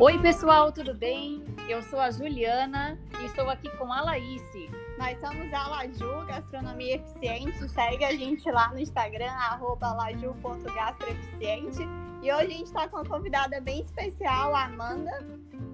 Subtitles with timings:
[0.00, 1.44] Oi, pessoal, tudo bem?
[1.68, 4.70] Eu sou a Juliana e estou aqui com a Laíse.
[4.96, 7.68] Nós somos a Laju Gastronomia Eficiente.
[7.68, 9.32] Segue a gente lá no Instagram,
[9.82, 11.80] laju.gastroeficiente.
[12.22, 15.10] E hoje a gente está com uma convidada bem especial, a Amanda,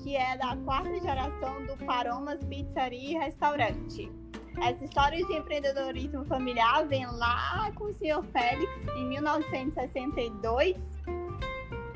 [0.02, 4.10] que é da quarta geração do Paromas Pizzaria e Restaurante.
[4.58, 10.78] Essa história de empreendedorismo familiar vem lá com o senhor Félix em 1962,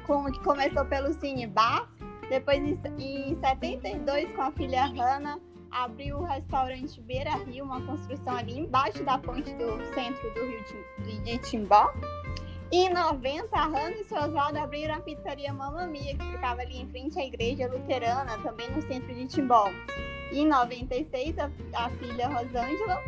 [0.06, 1.88] com, que começou pelo Cine Bar.
[2.28, 2.58] Depois,
[2.98, 5.38] em 72, com a filha Hannah,
[5.70, 11.22] abriu o restaurante Beira Rio, uma construção ali embaixo da ponte do centro do Rio
[11.22, 11.92] de Timbó.
[12.70, 16.82] Em 90, a Hannah e seu Oswaldo abriram a pizzaria Mamma Mia, que ficava ali
[16.82, 19.70] em frente à igreja luterana, também no centro de Timbó.
[20.30, 23.02] Em 96, a, a filha Rosângela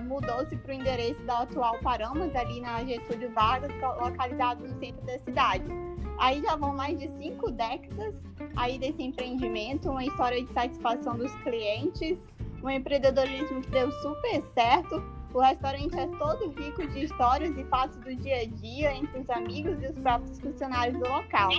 [0.00, 5.18] mudou-se para o endereço da atual Paramas, ali na Getúlio Vargas, localizado no centro da
[5.20, 5.91] cidade.
[6.22, 8.14] Aí já vão mais de cinco décadas
[8.54, 12.16] aí desse empreendimento, uma história de satisfação dos clientes,
[12.62, 15.02] um empreendedorismo que deu super certo.
[15.34, 19.28] O restaurante é todo rico de histórias e fatos do dia a dia entre os
[19.30, 21.50] amigos e os próprios funcionários do local.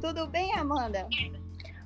[0.00, 1.06] Tudo bem, Amanda?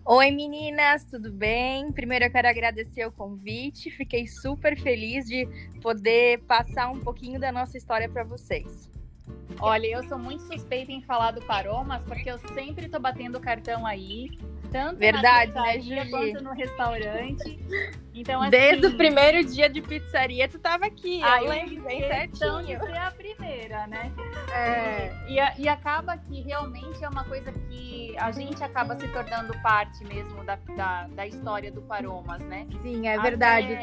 [0.06, 1.92] Oi meninas, tudo bem?
[1.92, 5.46] Primeiro eu quero agradecer o convite, fiquei super feliz de
[5.82, 8.88] poder passar um pouquinho da nossa história para vocês.
[9.62, 13.86] Olha, eu sou muito suspeita em falar do Paromas, porque eu sempre tô batendo cartão
[13.86, 14.30] aí,
[14.72, 16.10] tanto Verdade, na né, Julie?
[16.10, 17.58] quanto no restaurante.
[18.14, 21.20] Então, assim, Desde o primeiro dia de pizzaria, tu tava aqui.
[21.22, 22.80] Ah, eu lembro bem de certinho.
[22.80, 24.10] ser a primeira, né?
[24.52, 29.52] É, E, e acaba que realmente é uma coisa que a gente acaba se tornando
[29.62, 32.66] parte mesmo da, da, da história do Paromas, né?
[32.82, 33.78] sim, é verdade.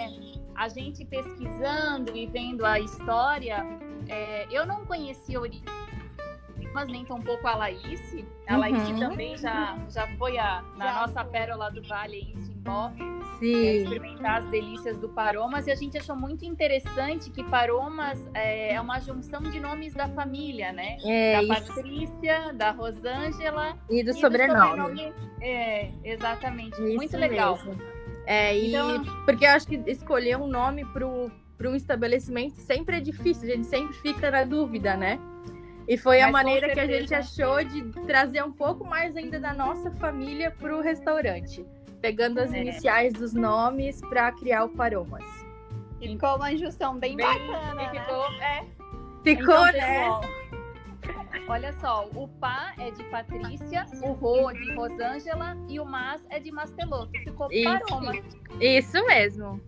[0.58, 3.64] A gente pesquisando e vendo a história,
[4.10, 5.40] é, eu não conhecia
[6.74, 8.16] mas nem tampouco a Laís.
[8.48, 8.60] A Uhum.
[8.60, 11.32] Laís também já, já foi a, na Já nossa foi.
[11.32, 15.98] pérola do Vale em Timbó é, Sim, experimentar as delícias do Paromas e a gente
[15.98, 20.98] achou muito interessante que Paromas é, é uma junção de nomes da família, né?
[21.04, 21.68] é da isso.
[21.68, 25.14] Patrícia, da Rosângela E do e sobrenome.
[25.42, 26.74] É, exatamente.
[26.82, 27.56] Isso muito legal.
[27.64, 27.97] mesmo.
[28.28, 31.32] É, e Então- porque eu acho que escolher um nome pro
[31.66, 35.18] um estabelecimento sempre é difícil, a gente sempre fica na dúvida, né?
[35.88, 37.44] E foi a Mas com maneira que a gente certeza.
[37.44, 41.66] achou de trazer um pouco mais ainda da nossa família pro restaurante,
[42.02, 42.62] pegando as É.
[42.62, 45.24] iniciais dos nomes para criar o Paromas.
[46.00, 48.00] Ficou uma junção bem, Bem- bacana, e né?
[48.04, 48.66] ficou, é,
[49.24, 49.72] Ficou, Então, né?
[49.74, 50.22] pessoal,
[51.50, 56.40] Olha só, o Pá é de Patrícia, o Rô de Rosângela e o Mas é
[56.40, 57.12] de Masteloto.
[57.12, 57.64] Ficou Isso.
[57.64, 58.38] Paromas.
[58.60, 59.62] Isso mesmo.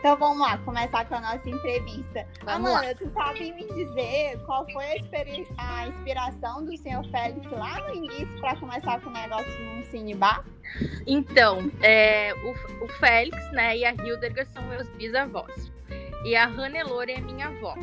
[0.00, 2.26] Então vamos lá, começar com a nossa entrevista.
[2.44, 4.84] Vamos Amanda, tu sabe me dizer qual foi
[5.58, 10.44] a, inspiração do senhor Félix lá no início para começar com o negócio no Cinebar?
[11.06, 15.70] Então, é, o, o Félix, né, e a Hildegard são meus bisavós.
[16.24, 17.74] E a Hannelore é minha avó.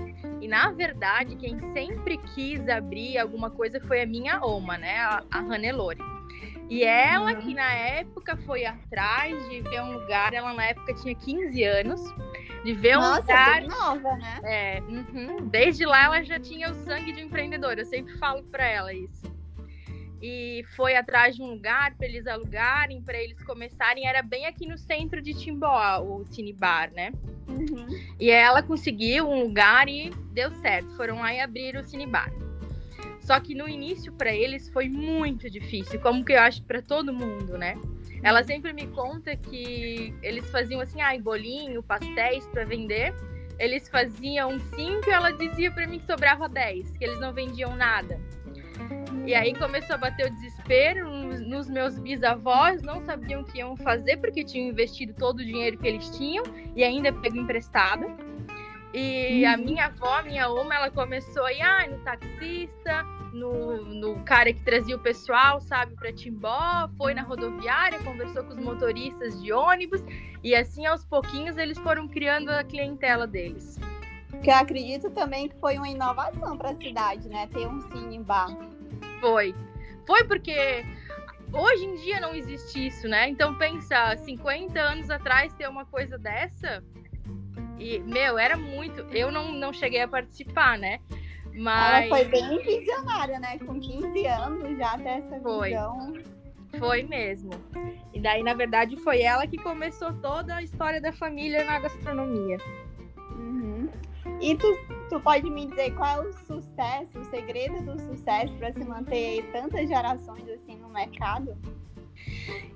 [0.42, 5.24] E na verdade, quem sempre quis abrir alguma coisa foi a minha oma, né, a,
[5.32, 6.00] a Hannelore.
[6.70, 7.42] E ela Uhum.
[7.42, 12.02] que na época foi atrás de ver um lugar, ela na época tinha 15 anos,
[12.66, 14.40] de ver um Nossa, lugar nova, né?
[14.44, 15.48] é, uhum.
[15.48, 19.27] desde lá ela já tinha o sangue de empreendedora, eu sempre falo pra ela isso.
[20.22, 24.08] E foi atrás de um lugar para eles alugarem, para eles começarem.
[24.08, 27.12] Era bem aqui no centro de Timbó, o Cinebar, né?
[27.48, 27.88] Uhum.
[28.20, 30.90] E ela conseguiu um lugar e deu certo.
[30.96, 32.32] Foram lá e abriram o Cinebar.
[33.22, 37.14] Só que no início para eles foi muito difícil, como que eu acho para todo
[37.14, 37.78] mundo, né?
[38.24, 43.14] Ela sempre me conta que eles faziam assim, ai, bolinho, pastéis para vender.
[43.60, 47.76] Eles faziam cinco e ela dizia para mim que sobrava 10, que eles não vendiam
[47.76, 48.20] nada.
[49.28, 53.76] E aí começou a bater o desespero nos, meus bisavós, não sabiam o que iam
[53.76, 58.06] fazer porque tinham investido todo o dinheiro que eles tinham e ainda pego emprestado.
[58.94, 63.04] E a minha avó, a minha oma, ela começou a ir ah, no taxista,
[63.34, 68.54] no, no cara que trazia o pessoal, sabe, para Timbó, foi na rodoviária, conversou com
[68.54, 70.02] os motoristas de ônibus
[70.42, 73.78] e assim aos pouquinhos eles foram criando a clientela deles.
[74.42, 77.46] Que eu acredito também que foi uma inovação para a cidade, né?
[77.52, 78.77] Ter um Cinebar.
[79.20, 79.54] Foi.
[80.06, 80.86] Foi porque
[81.52, 83.30] hoje em dia não existe isso, né?
[83.30, 86.84] Então pensa, 50 anos atrás ter uma coisa dessa.
[87.78, 89.02] E, meu, era muito.
[89.12, 91.00] Eu não, não cheguei a participar, né?
[91.54, 93.58] Mas Ela foi bem visionária, né?
[93.60, 95.70] Com 15 anos já ter essa Foi.
[95.70, 96.14] visão.
[96.78, 97.52] foi mesmo.
[98.14, 102.58] E daí, na verdade, foi ela que começou toda a história da família na gastronomia.
[103.32, 103.90] Uhum.
[104.40, 104.68] E tu
[105.10, 109.44] tu pode me dizer qual é o sucesso, o segredo do sucesso para se manter
[109.52, 111.58] tantas gerações assim no mercado?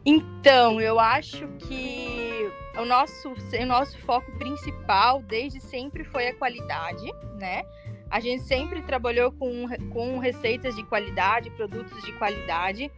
[0.06, 7.06] Então, eu acho que o nosso, o nosso foco principal desde sempre foi a qualidade,
[7.38, 7.64] né?
[8.10, 12.92] A gente sempre trabalhou com, com receitas de qualidade, produtos de qualidade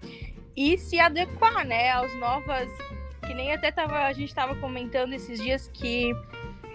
[0.55, 2.69] e se adequar, né, aos novas,
[3.25, 6.11] que nem até tava, a gente estava comentando esses dias que,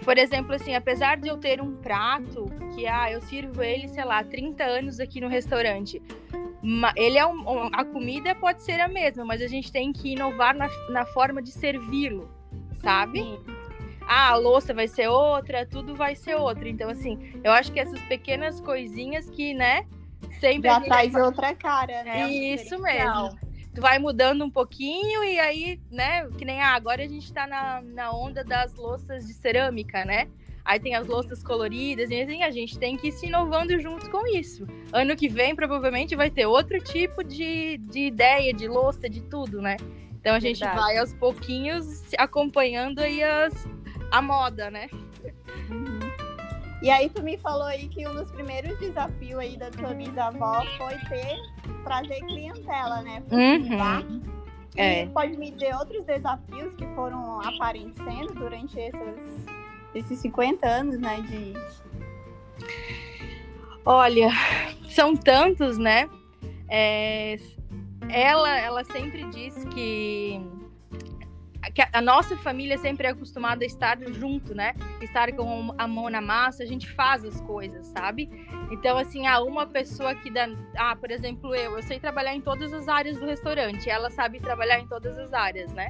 [0.05, 4.05] por exemplo, assim, apesar de eu ter um prato que ah, eu sirvo ele, sei
[4.05, 6.03] lá, 30 anos aqui no restaurante,
[6.97, 10.55] ele é um, a comida pode ser a mesma, mas a gente tem que inovar
[10.55, 12.31] na, na forma de servi-lo,
[12.83, 13.21] sabe?
[13.21, 13.39] Sim.
[14.11, 16.67] Ah, a louça vai ser outra, tudo vai ser outra.
[16.67, 19.85] Então, assim, eu acho que essas pequenas coisinhas que, né,
[20.41, 20.71] sempre.
[20.71, 22.31] Já traz outra cara, né?
[22.31, 23.39] Isso mesmo.
[23.79, 27.47] Tu vai mudando um pouquinho e aí, né, que nem ah, agora a gente tá
[27.47, 30.27] na, na onda das louças de cerâmica, né?
[30.65, 34.11] Aí tem as louças coloridas, e assim, a gente tem que ir se inovando junto
[34.11, 34.67] com isso.
[34.93, 39.63] Ano que vem, provavelmente, vai ter outro tipo de, de ideia, de louça, de tudo,
[39.63, 39.77] né?
[40.21, 40.81] Então a gente Verdade.
[40.81, 43.65] vai aos pouquinhos acompanhando aí as,
[44.11, 44.89] a moda, né?
[46.81, 50.63] E aí tu me falou aí que um dos primeiros desafios aí da tua bisavó
[50.77, 51.37] foi ter,
[51.83, 53.23] trazer clientela, né?
[53.31, 54.23] Uhum.
[54.77, 55.07] É.
[55.07, 59.49] pode me dizer outros desafios que foram aparecendo durante essas
[59.95, 61.55] esses 50 anos, né, de...
[63.85, 64.31] Olha,
[64.91, 66.09] são tantos, né?
[66.69, 67.39] É,
[68.09, 70.41] ela, ela sempre diz que
[71.93, 74.75] a nossa família sempre é acostumada a estar junto, né?
[75.01, 78.29] Estar com a mão na massa, a gente faz as coisas, sabe?
[78.71, 80.49] Então, assim, há uma pessoa que dá.
[80.77, 84.41] Ah, por exemplo, eu, eu sei trabalhar em todas as áreas do restaurante, ela sabe
[84.41, 85.89] trabalhar em todas as áreas, né?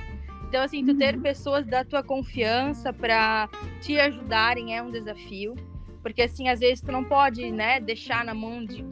[0.49, 1.23] Então, assim, tu ter uhum.
[1.23, 3.49] pessoas da tua confiança para
[3.83, 5.55] te ajudarem é um desafio.
[6.03, 8.83] Porque, assim, às vezes tu não pode, né, deixar na mão de,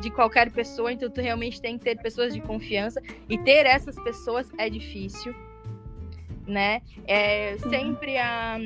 [0.00, 3.02] de qualquer pessoa, então tu realmente tem que ter pessoas de confiança.
[3.28, 5.34] E ter essas pessoas é difícil,
[6.46, 6.82] né?
[7.06, 8.58] É sempre a,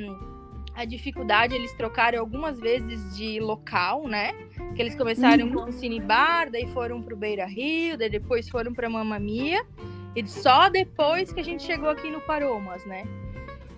[0.75, 4.33] a dificuldade, eles trocaram algumas vezes de local, né?
[4.75, 5.53] Que eles começaram uhum.
[5.53, 9.65] com o Cine Bar, daí foram pro Beira Rio, daí depois foram pra Mamamia.
[10.15, 13.05] E só depois que a gente chegou aqui no Paromas, né?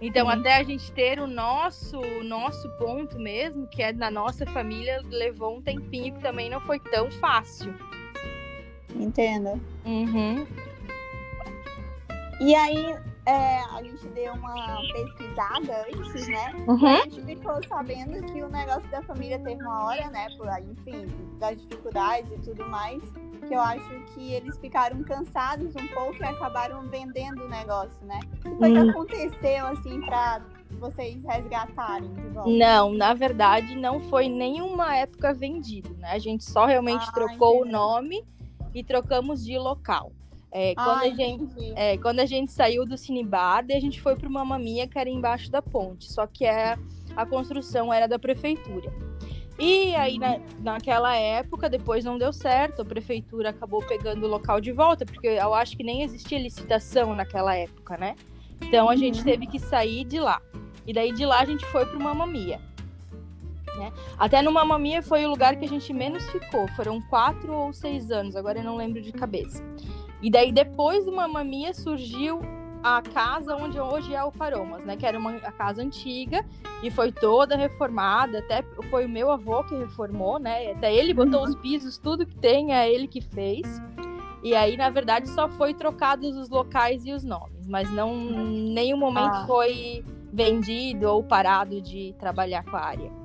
[0.00, 0.32] Então, uhum.
[0.32, 5.58] até a gente ter o nosso, nosso ponto mesmo, que é da nossa família, levou
[5.58, 7.72] um tempinho que também não foi tão fácil.
[8.96, 9.60] Entendo.
[9.84, 10.44] Uhum.
[12.40, 12.96] E aí,
[13.26, 16.54] é, a gente deu uma pesquisada antes, né?
[16.66, 16.86] Uhum.
[16.86, 20.28] A gente ficou sabendo que o negócio da família teve uma hora, né?
[20.36, 21.06] Por enfim,
[21.38, 23.02] das dificuldades e tudo mais
[23.46, 28.18] que eu acho que eles ficaram cansados um pouco e acabaram vendendo o negócio, né?
[28.24, 28.74] O que foi hum.
[28.74, 30.40] que aconteceu, assim, para
[30.78, 32.50] vocês resgatarem de volta?
[32.50, 36.12] Não, na verdade, não foi nenhuma época vendido, né?
[36.12, 37.68] A gente só realmente ah, trocou entendi.
[37.68, 38.24] o nome
[38.74, 40.12] e trocamos de local.
[40.54, 44.14] É, quando, ah, a gente, é, quando a gente saiu do Cinebar, a gente foi
[44.14, 46.76] para uma mamia que era embaixo da ponte, só que é,
[47.16, 48.92] a construção era da prefeitura.
[49.58, 54.60] E aí, na, naquela época, depois não deu certo, a prefeitura acabou pegando o local
[54.60, 58.14] de volta, porque eu acho que nem existia licitação naquela época, né?
[58.60, 59.24] Então a gente uhum.
[59.24, 60.40] teve que sair de lá.
[60.86, 62.60] E daí de lá a gente foi para uma mamia.
[63.78, 63.90] Né?
[64.18, 66.68] Até no Mamamia foi o lugar que a gente menos ficou.
[66.68, 69.62] Foram quatro ou seis anos, agora eu não lembro de cabeça.
[70.22, 72.40] E daí depois do Mamamia surgiu
[72.82, 74.96] a casa onde hoje é o Paromas, né?
[74.96, 76.44] Que era uma a casa antiga
[76.82, 78.38] e foi toda reformada.
[78.38, 80.72] Até foi o meu avô que reformou, né?
[80.72, 81.48] Até ele botou uhum.
[81.48, 83.80] os pisos, tudo que tem é ele que fez.
[84.42, 88.96] E aí, na verdade, só foi trocados os locais e os nomes, mas não nenhum
[88.96, 89.44] momento ah.
[89.46, 93.21] foi vendido ou parado de trabalhar com a área.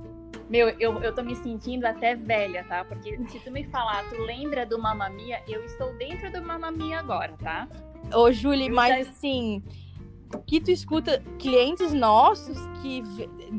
[0.49, 2.85] Meu, eu, eu tô me sentindo até velha, tá?
[2.85, 7.33] Porque se tu me falar, tu lembra do Mamamia, eu estou dentro do Mamamia agora,
[7.37, 7.67] tá?
[8.13, 9.61] Ô, Julie, mas assim,
[10.45, 13.03] que tu escuta clientes nossos que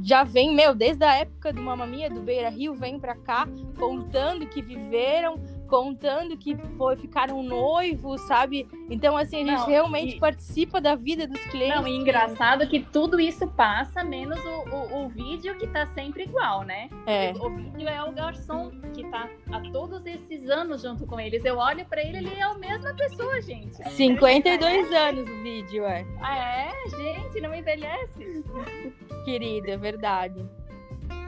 [0.02, 3.46] já vêm, meu, desde a época do Mamamia, do Beira Rio, vêm pra cá
[3.78, 5.38] contando que viveram
[5.68, 8.66] contando que foi, ficaram noivos, sabe?
[8.90, 10.18] Então, assim, a gente não, realmente e...
[10.18, 11.76] participa da vida dos clientes.
[11.76, 16.24] Não, e engraçado que tudo isso passa, menos o, o, o, vídeo que tá sempre
[16.24, 16.88] igual, né?
[17.06, 17.32] É.
[17.32, 21.44] O, o vídeo é o garçom que tá há todos esses anos junto com eles.
[21.44, 23.76] Eu olho para ele, ele é a mesma pessoa, gente.
[23.90, 25.08] 52 é.
[25.08, 26.04] anos o vídeo, é.
[26.20, 26.72] Ah, é?
[26.90, 28.42] Gente, não envelhece.
[29.24, 30.44] Querida, é verdade.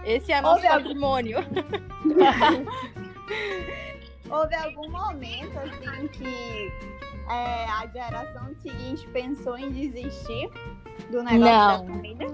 [0.04, 1.38] Esse é nosso patrimônio.
[4.30, 6.72] houve algum momento assim que
[7.28, 10.50] é, a geração seguinte pensou em desistir
[11.10, 11.86] do negócio não.
[11.86, 12.26] da família?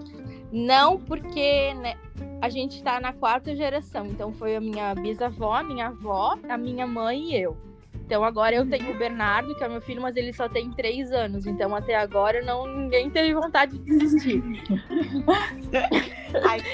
[0.52, 1.96] Não, porque né,
[2.40, 4.06] a gente tá na quarta geração.
[4.06, 7.56] Então foi a minha bisavó, a minha avó, a minha mãe e eu.
[7.94, 11.10] Então agora eu tenho o Bernardo, que é meu filho, mas ele só tem três
[11.10, 11.44] anos.
[11.44, 14.42] Então até agora não ninguém teve vontade de desistir.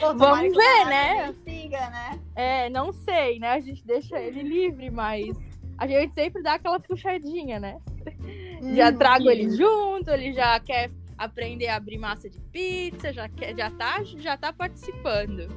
[0.00, 1.34] Pô, tomara Vamos ver, né?
[1.72, 2.20] Siga, né?
[2.36, 3.52] É, não sei, né?
[3.52, 5.34] A gente deixa ele livre, mas
[5.78, 7.80] a gente sempre dá aquela puxadinha, né?
[8.76, 9.30] Já Hum, trago sim.
[9.30, 14.04] ele junto, ele já quer aprender a abrir massa de pizza, já quer, já tá,
[14.04, 15.48] já tá participando.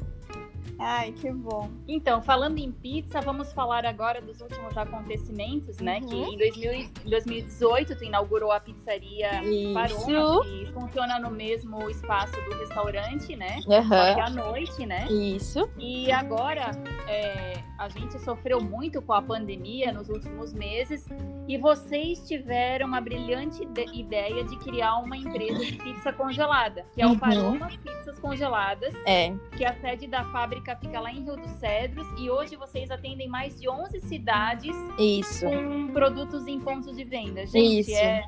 [0.78, 1.70] Ai, que bom.
[1.88, 6.00] Então, falando em pizza, vamos falar agora dos últimos acontecimentos, né?
[6.02, 6.08] Uhum.
[6.08, 9.74] Que em 2000 e- em 2018 tu inaugurou a pizzaria Isso.
[9.74, 13.60] Paroma, que funciona no mesmo espaço do restaurante, né?
[13.62, 13.82] Só
[14.16, 15.08] que à noite, né?
[15.10, 15.70] Isso.
[15.78, 16.72] E agora
[17.08, 21.08] é, a gente sofreu muito com a pandemia nos últimos meses
[21.48, 27.02] e vocês tiveram uma brilhante ide- ideia de criar uma empresa de pizza congelada, que
[27.02, 27.14] é Uhum.
[27.14, 29.32] o Paroma Pizzas Congeladas, É.
[29.56, 33.28] que a sede da fábrica fica lá em Rio dos Cedros e hoje vocês atendem
[33.28, 35.46] mais de 11 cidades Isso.
[35.46, 37.46] com produtos em pontos de venda.
[37.46, 37.96] Gente, Isso.
[37.96, 38.24] é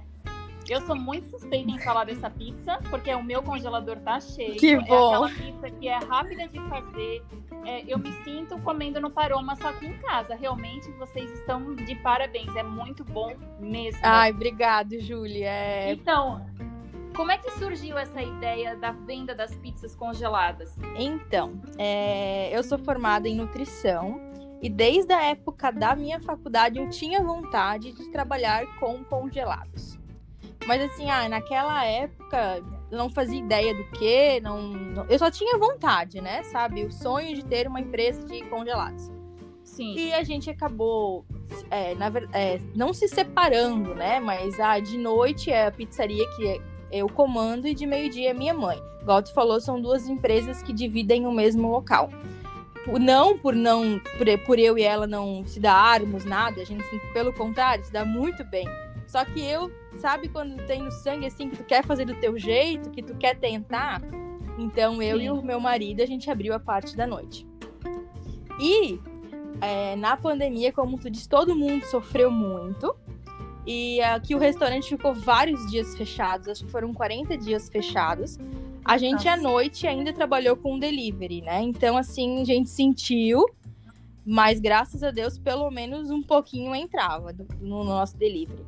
[0.70, 4.56] eu sou muito suspeita em falar dessa pizza, porque o meu congelador tá cheio.
[4.58, 5.08] Que É bom.
[5.08, 7.24] aquela pizza que é rápida de fazer.
[7.66, 10.36] É, eu me sinto comendo no Paroma, só que em casa.
[10.36, 12.54] Realmente, vocês estão de parabéns.
[12.56, 14.00] É muito bom mesmo.
[14.04, 15.48] Ai, obrigado, Júlia.
[15.50, 16.46] É, Então,
[17.18, 20.78] como é que surgiu essa ideia da venda das pizzas congeladas?
[20.96, 24.22] Então, é, eu sou formada em nutrição
[24.62, 29.98] e desde a época da minha faculdade eu tinha vontade de trabalhar com congelados.
[30.68, 35.32] Mas assim, ah, naquela época eu não fazia ideia do que, não, não- eu só
[35.32, 36.44] tinha vontade, né?
[36.44, 39.12] Sabe, o sonho de ter uma empresa de congelados.
[39.64, 39.96] Sim.
[39.98, 41.26] E a gente acabou,
[41.72, 44.20] é, na é, não se separando, né?
[44.20, 48.54] Mas ah, de noite é a pizzaria que eu comando e de meio-dia é minha
[48.54, 48.82] mãe.
[49.02, 52.10] Igual tu falou, são duas empresas que dividem o mesmo local.
[53.00, 57.34] Não por não por, por eu e ela não se darmos nada, a gente pelo
[57.34, 58.68] contrário, se dá muito bem.
[59.06, 62.38] Só que eu, sabe quando tem no sangue assim que tu quer fazer do teu
[62.38, 64.02] jeito, que tu quer tentar?
[64.58, 65.24] Então eu Sim.
[65.26, 67.48] e o meu marido a gente abriu a parte da noite.
[68.60, 69.00] E
[69.62, 72.96] é, na pandemia, como tu disse, todo mundo sofreu muito.
[73.68, 78.40] E aqui o restaurante ficou vários dias fechados, acho que foram 40 dias fechados.
[78.86, 79.34] A gente Nossa.
[79.34, 81.62] à noite ainda trabalhou com delivery, né?
[81.62, 83.46] Então, assim, a gente sentiu,
[84.26, 88.66] mas graças a Deus, pelo menos um pouquinho entrava no nosso delivery.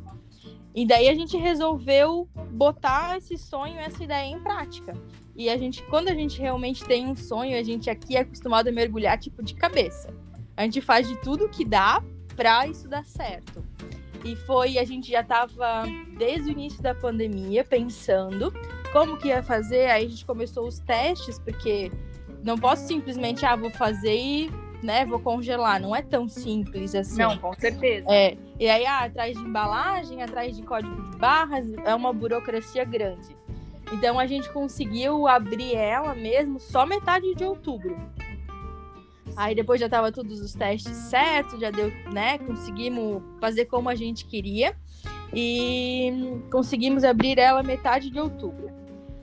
[0.76, 4.94] E daí a gente resolveu botar esse sonho, essa ideia em prática.
[5.34, 8.68] E a gente, quando a gente realmente tem um sonho, a gente aqui é acostumado
[8.68, 10.14] a mergulhar tipo de cabeça.
[10.58, 12.04] A gente faz de tudo que dá
[12.36, 13.64] pra isso dar certo.
[14.24, 15.84] E foi, a gente já tava
[16.18, 18.54] desde o início da pandemia pensando
[18.92, 21.92] como que ia fazer, aí a gente começou os testes, porque
[22.44, 25.80] não posso simplesmente, ah, vou fazer e, né, vou congelar.
[25.80, 27.20] Não é tão simples assim.
[27.20, 28.08] Não, com certeza.
[28.10, 32.84] É, e aí, ah, atrás de embalagem, atrás de código de barras, é uma burocracia
[32.84, 33.38] grande.
[33.92, 37.98] Então a gente conseguiu abrir ela mesmo só metade de outubro.
[39.40, 42.38] Aí depois já tava todos os testes certos, já deu, né?
[42.40, 44.76] Conseguimos fazer como a gente queria
[45.34, 48.70] e conseguimos abrir ela metade de outubro.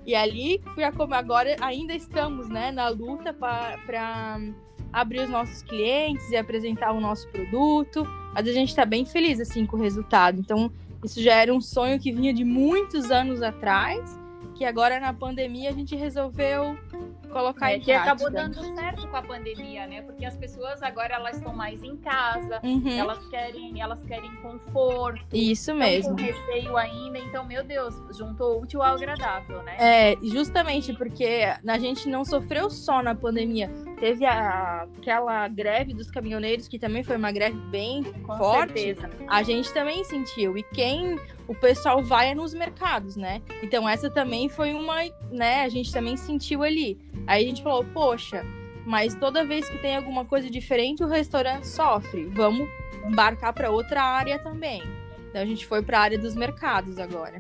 [0.06, 4.40] E ali, já como agora ainda estamos, né, na luta para
[4.90, 8.02] abrir os nossos clientes e apresentar o nosso produto.
[8.32, 10.40] Mas a gente está bem feliz assim com o resultado.
[10.40, 10.72] Então,
[11.04, 14.18] isso já era um sonho que vinha de muitos anos atrás,
[14.54, 16.74] que agora na pandemia a gente resolveu
[17.36, 18.60] colocar É, em que acabou prática.
[18.62, 20.00] dando certo com a pandemia, né?
[20.02, 25.24] Porque as pessoas agora elas estão mais em casa, Uhum, elas querem, elas querem conforto,
[25.36, 26.16] Isso mesmo.
[26.16, 29.76] com receio ainda, então, meu Deus, juntou útil ao agradável, né?
[29.78, 33.70] É, justamente porque a gente não sofreu só na pandemia.
[34.00, 38.80] Teve a- aquela greve dos caminhoneiros, que também foi uma greve bem com forte.
[38.80, 39.10] certeza.
[39.28, 40.56] a gente também sentiu.
[40.56, 43.42] E quem o pessoal vai é nos mercados, né?
[43.62, 44.96] Então essa também foi uma,
[45.30, 45.62] né?
[45.62, 46.98] A gente também sentiu ali.
[47.26, 48.44] Aí a gente falou, poxa,
[48.84, 52.26] mas toda vez que tem alguma coisa diferente, o restaurante sofre.
[52.26, 52.68] Vamos
[53.04, 54.82] embarcar para outra área também.
[55.28, 57.36] Então a gente foi para a área dos mercados agora.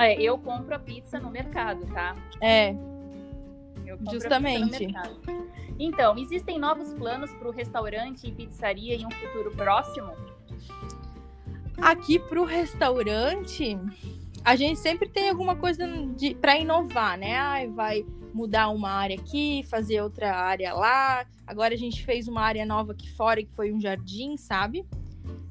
[0.00, 2.16] É, eu compro a pizza no mercado, tá?
[2.40, 2.74] É,
[4.10, 4.64] Justamente.
[4.64, 5.52] pizza no mercado.
[5.78, 10.12] Então, existem novos planos para o restaurante e pizzaria em um futuro próximo?
[11.82, 13.76] aqui pro restaurante,
[14.44, 15.84] a gente sempre tem alguma coisa
[16.40, 17.36] para inovar, né?
[17.36, 21.26] Ai, vai mudar uma área aqui, fazer outra área lá.
[21.46, 24.84] Agora a gente fez uma área nova aqui fora, que foi um jardim, sabe?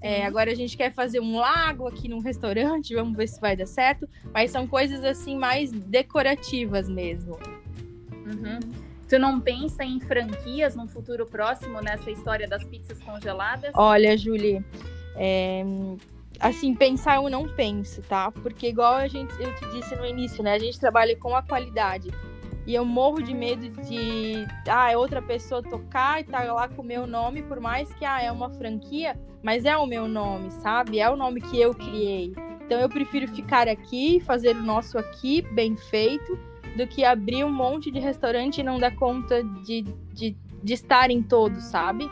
[0.02, 3.56] É, agora a gente quer fazer um lago aqui num restaurante, vamos ver se vai
[3.56, 4.10] dar certo.
[4.34, 7.38] Mas são coisas assim mais decorativas mesmo.
[8.26, 8.60] Uhum.
[9.08, 13.72] Tu não pensa em franquias num futuro próximo nessa história das pizzas congeladas?
[13.76, 14.64] Olha, Julie,
[15.16, 15.64] é,
[16.40, 18.32] assim, pensar eu não penso, tá?
[18.32, 20.54] Porque igual a gente, eu te disse no início, né?
[20.54, 22.10] A gente trabalha com a qualidade.
[22.66, 26.86] E eu morro de medo de ah, outra pessoa tocar e tá lá com o
[26.86, 31.00] meu nome, por mais que ah, é uma franquia, mas é o meu nome, sabe?
[31.00, 32.34] É o nome que eu criei.
[32.64, 36.38] Então eu prefiro ficar aqui, fazer o nosso aqui, bem feito,
[36.78, 39.82] do que abrir um monte de restaurante e não dar conta de,
[40.14, 42.10] de, de estar em todos, sabe?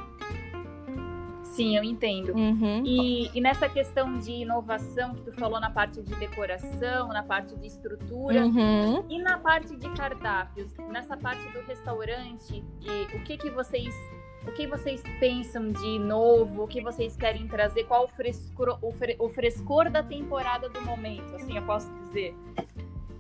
[1.60, 2.34] Sim, eu entendo.
[2.34, 2.84] Uhum.
[2.86, 7.56] E, e, nessa questão de inovação que tu falou na parte de decoração, na parte
[7.58, 9.06] de estrutura uhum.
[9.10, 13.94] e na parte de cardápios, nessa parte do restaurante, e, o que que vocês
[14.48, 16.64] o que vocês pensam de novo?
[16.64, 17.84] O que vocês querem trazer?
[17.84, 21.36] Qual o frescor, o, fre, o frescor da temporada do momento?
[21.36, 22.34] Assim, eu posso dizer.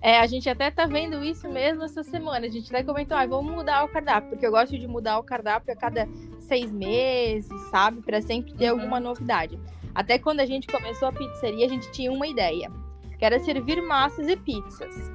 [0.01, 2.46] É, a gente até tá vendo isso mesmo essa semana.
[2.46, 5.24] A gente até comentou, ah, vamos mudar o cardápio, porque eu gosto de mudar o
[5.24, 6.08] cardápio a cada
[6.39, 8.01] seis meses, sabe?
[8.01, 8.79] Para sempre ter uhum.
[8.79, 9.60] alguma novidade.
[9.94, 12.72] Até quando a gente começou a pizzaria, a gente tinha uma ideia,
[13.18, 15.12] que era servir massas e pizzas.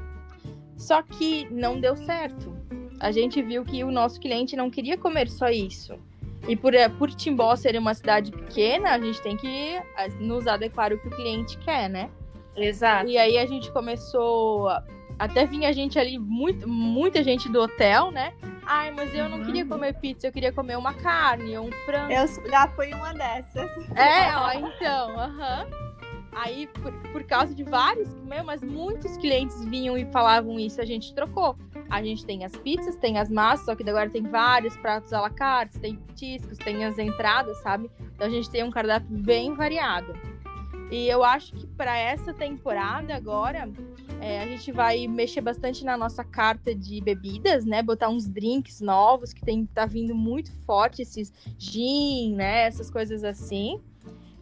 [0.76, 2.54] Só que não deu certo.
[3.00, 5.98] A gente viu que o nosso cliente não queria comer só isso.
[6.46, 10.46] E por, eh, por Timbó ser uma cidade pequena, a gente tem que eh, nos
[10.46, 12.10] adequar o que o cliente quer, né?
[12.56, 13.08] Exato.
[13.08, 14.68] E aí a gente começou.
[15.18, 18.32] Até vinha gente ali, muito, muita gente do hotel, né?
[18.66, 19.44] Ai, mas eu não uhum.
[19.44, 22.12] queria comer pizza, eu queria comer uma carne ou um frango.
[22.12, 23.70] Eu já fui uma dessas.
[23.94, 25.66] É, ó, então, aham.
[25.70, 25.84] Uhum.
[26.36, 28.08] Aí, por, por causa de vários,
[28.44, 31.56] mas muitos clientes vinham e falavam isso, a gente trocou.
[31.88, 35.20] A gente tem as pizzas, tem as massas, só que agora tem vários pratos à
[35.20, 37.88] la carte, tem petiscos, tem as entradas, sabe?
[38.14, 40.12] Então a gente tem um cardápio bem variado.
[40.90, 43.68] E eu acho que para essa temporada agora,
[44.20, 47.82] é, a gente vai mexer bastante na nossa carta de bebidas, né?
[47.82, 52.66] Botar uns drinks novos que tem tá vindo muito forte esses gin, né?
[52.66, 53.80] Essas coisas assim.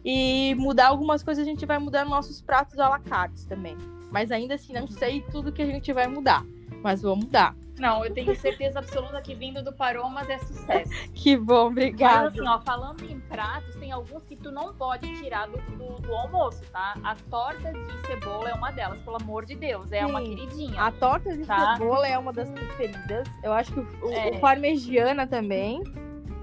[0.05, 3.77] E mudar algumas coisas, a gente vai mudar nossos pratos à la carte também.
[4.11, 6.45] Mas ainda assim, não sei tudo que a gente vai mudar.
[6.83, 7.55] Mas vou mudar.
[7.79, 10.91] Não, eu tenho certeza absoluta que vindo do Paromas é sucesso.
[11.13, 12.25] que bom, obrigada.
[12.25, 16.01] Mas assim, ó, falando em pratos, tem alguns que tu não pode tirar do, do,
[16.01, 16.95] do, almoço, tá?
[17.03, 20.81] A torta de cebola é uma delas, pelo amor de Deus, é Sim, uma queridinha.
[20.81, 21.73] A torta de tá?
[21.73, 23.27] cebola é uma das preferidas.
[23.43, 24.29] Eu acho que o, é.
[24.29, 25.81] o parmegiana também.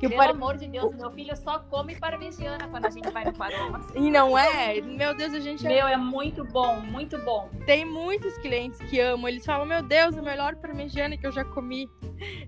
[0.01, 0.31] Que Pelo par...
[0.31, 3.87] amor de Deus, meu filho só come parmegiana quando a gente vai no Paromas.
[3.95, 4.81] E não é?
[4.81, 5.67] Meu Deus, a gente...
[5.67, 7.51] É meu, é muito bom, muito bom.
[7.67, 9.29] Tem muitos clientes que amam.
[9.29, 11.87] Eles falam, meu Deus, a melhor parmegiana que eu já comi.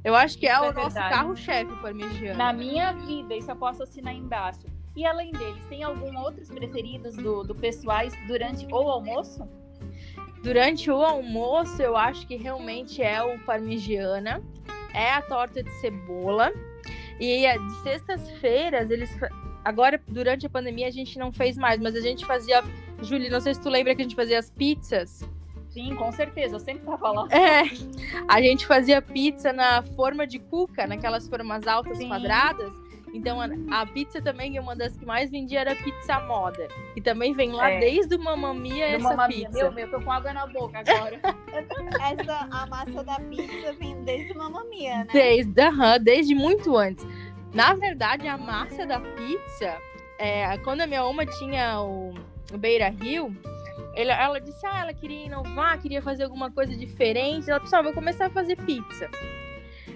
[0.03, 0.95] Eu acho que é, é o verdade.
[0.95, 2.39] nosso carro-chefe, parmegiana.
[2.39, 4.65] Na minha vida, isso eu posso assinar embaixo.
[4.97, 9.47] E além deles, tem algum outros preferidos do, do pessoais durante o almoço?
[10.43, 14.43] Durante o almoço, eu acho que realmente é o parmegiana,
[14.95, 16.51] é a torta de cebola
[17.23, 19.17] e de sextas-feiras, eles.
[19.65, 22.65] Agora, durante a pandemia, a gente não fez mais, mas a gente fazia.
[23.01, 25.25] Júlia, não sei se tu lembra que a gente fazia as pizzas.
[25.71, 27.29] Sim, com certeza, eu sempre tava lá.
[27.31, 27.63] É,
[28.29, 32.09] a gente fazia pizza na forma de cuca, naquelas formas altas Sim.
[32.09, 32.73] quadradas.
[33.13, 36.67] Então a, a, pizza também é uma das que mais vendia era pizza moda.
[36.97, 37.79] E também vem lá é.
[37.79, 39.49] desde o Mamamia essa mamamia.
[39.49, 39.65] pizza.
[39.65, 41.21] Meu, meu, tô com água na boca agora.
[42.01, 45.09] essa, a massa da pizza vem desde o Mamamia, né?
[45.13, 47.07] Desde, uh -huh, desde muito antes.
[47.53, 49.77] Na verdade, a massa da pizza,
[50.19, 52.15] é, quando a minha oma tinha o,
[52.51, 53.37] o Beira Rio,
[53.95, 57.51] ela, ela disse, ah, ela queria inovar, queria fazer alguma coisa diferente.
[57.51, 59.11] Ela disse, ah, vou começar a fazer pizza.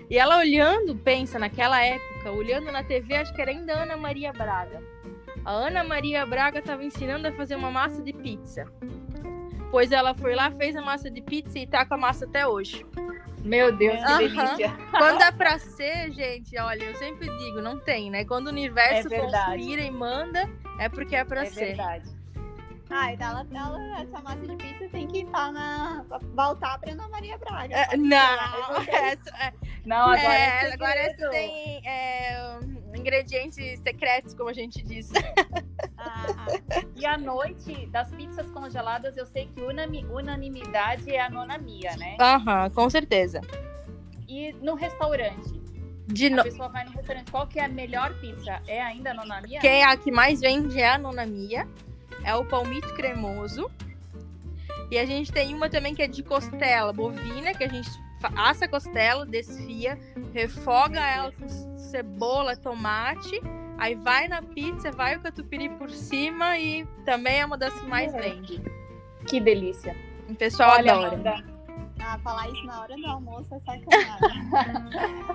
[0.09, 4.33] E ela olhando, pensa, naquela época, olhando na TV, acho que era ainda Ana Maria
[4.33, 4.83] Braga.
[5.45, 8.67] A Ana Maria Braga estava ensinando a fazer uma massa de pizza.
[9.71, 12.47] Pois ela foi lá, fez a massa de pizza e tá com a massa até
[12.47, 12.87] hoje.
[13.45, 14.77] Meu Deus, que delícia.
[14.91, 18.25] Quando é pra ser, gente, olha, eu sempre digo, não tem, né?
[18.25, 20.49] Quando o universo é conspira e manda,
[20.81, 21.63] é porque é pra é ser.
[21.63, 22.16] É verdade.
[22.87, 26.05] Então ela, ela, essa massa de pizza tem que estar na.
[26.35, 27.75] voltar pra Ana Maria Braga.
[27.75, 29.53] É, não, essa, é,
[29.85, 32.59] não, agora é, agora essa tem é,
[32.95, 35.11] ingredientes secretos, como a gente diz.
[35.99, 36.47] Ah,
[36.95, 42.17] e à noite, das pizzas congeladas, eu sei que unanimidade é a nona mia, né?
[42.21, 43.41] Aham, com certeza.
[44.29, 45.57] E no restaurante?
[46.07, 46.41] De no...
[46.41, 48.63] A pessoa vai no restaurante, qual que é a melhor pizza?
[48.69, 49.61] É ainda a nona mia?
[49.61, 51.67] Quem é a que mais vende é a nona mia
[52.27, 53.71] é o palmito cremoso.
[54.91, 57.89] E a gente tem uma também que é de costela bovina, que a gente
[58.37, 59.99] assa a costela, desfia,
[60.35, 63.41] refoga ela com cebola, tomate,
[63.79, 67.87] aí vai na pizza, vai o catupiry por cima e também é uma das que
[67.87, 68.61] mais vende.
[69.27, 69.97] Que delícia.
[70.29, 71.09] O pessoal Olha, adora.
[71.15, 71.45] Amanda,
[72.01, 74.51] Ah, falar isso na hora do almoço é sacanagem.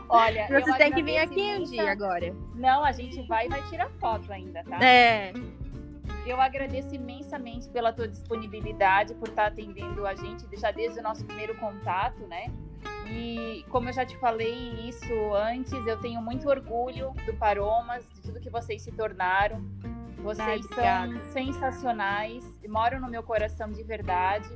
[0.10, 2.34] Olha, Vocês têm que vir aqui um dia agora.
[2.56, 4.84] Não, a gente vai e vai tirar foto ainda, tá?
[4.84, 5.34] É.
[6.26, 11.26] Eu agradeço imensamente pela tua disponibilidade, por estar atendendo a gente já desde o nosso
[11.26, 12.52] primeiro contato, né?
[13.08, 18.22] E como eu já te falei isso antes, eu tenho muito orgulho do Paromas, de
[18.22, 19.62] tudo que vocês se tornaram.
[20.20, 24.48] Vocês Ah, são sensacionais, moram no meu coração de verdade.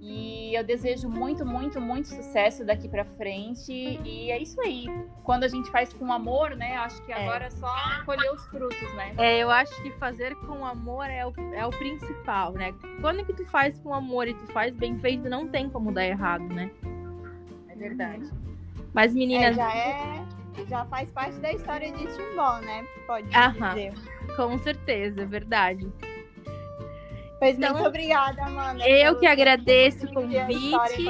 [0.00, 3.72] E eu desejo muito, muito, muito sucesso daqui pra frente.
[3.72, 4.86] E é isso aí.
[5.24, 6.76] Quando a gente faz com amor, né?
[6.76, 7.22] Acho que É.
[7.22, 9.14] agora é só colher os frutos, né?
[9.16, 12.74] É, eu acho que fazer com amor é o, é o principal, né?
[13.00, 16.04] Quando que tu faz com amor e tu faz bem feito, não tem como dar
[16.06, 16.70] errado, né?
[17.68, 18.30] É verdade.
[18.92, 20.24] Mas É, meninas, já é.
[20.68, 22.84] Já faz parte da história de Timbó, né?
[23.06, 23.74] Pode Aham.
[23.74, 23.92] dizer.
[24.36, 25.86] com certeza, é verdade.
[27.38, 28.88] Pois Então, muito obrigada, Amanda.
[28.88, 31.04] eu que agradeço o convite.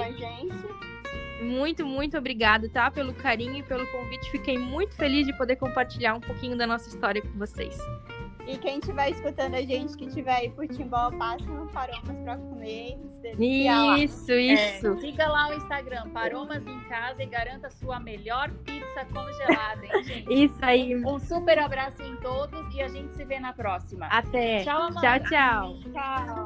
[1.42, 2.90] Muito, muito obrigada, tá?
[2.90, 4.30] Pelo carinho e pelo convite.
[4.30, 7.78] Fiquei muito feliz de poder compartilhar um pouquinho da nossa história com vocês.
[8.46, 12.36] E quem estiver escutando a gente, que estiver aí por Timbó, passe no Paromas pra
[12.36, 13.98] comer deliciar lá.
[13.98, 15.00] Isso, É, isso.
[15.00, 20.26] siga lá o Instagram, Paromas em Casa e garanta sua melhor pizza congelada, hein, gente?
[20.32, 20.94] Isso aí.
[21.04, 24.06] Um super abraço em todos e a gente se vê na próxima.
[24.06, 24.62] Até.
[24.62, 25.20] Tchau, Amanda.
[25.20, 25.76] Tchau, tchau.
[25.92, 26.44] Tchau.